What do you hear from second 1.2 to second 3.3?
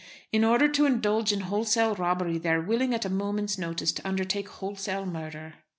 in wholesale robbery they are willing at a